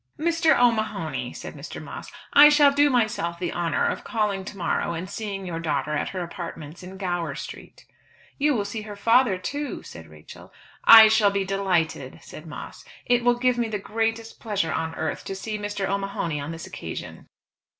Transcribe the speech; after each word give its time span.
"Mr. 0.19 0.57
O'Mahony," 0.59 1.31
said 1.31 1.53
Mr. 1.53 1.79
Moss, 1.79 2.11
"I 2.33 2.49
shall 2.49 2.71
do 2.71 2.89
myself 2.89 3.37
the 3.37 3.53
honour 3.53 3.85
of 3.85 4.03
calling 4.03 4.43
to 4.45 4.57
morrow 4.57 4.95
and 4.95 5.07
seeing 5.07 5.45
your 5.45 5.59
daughter 5.59 5.93
at 5.95 6.09
her 6.09 6.23
apartments 6.23 6.81
in 6.81 6.97
Gower 6.97 7.35
Street." 7.35 7.85
"You 8.39 8.55
will 8.55 8.65
see 8.65 8.81
father 8.95 9.37
too," 9.37 9.83
said 9.83 10.07
Rachel. 10.07 10.51
"I 10.83 11.07
shall 11.07 11.29
be 11.29 11.45
delighted," 11.45 12.17
said 12.23 12.47
Moss. 12.47 12.83
"It 13.05 13.23
will 13.23 13.37
give 13.37 13.59
me 13.59 13.67
the 13.69 13.77
greatest 13.77 14.39
pleasure 14.39 14.73
on 14.73 14.95
earth 14.95 15.23
to 15.25 15.35
see 15.35 15.59
Mr. 15.59 15.87
O'Mahony 15.87 16.39
on 16.41 16.51
this 16.51 16.65
occasion." 16.65 17.27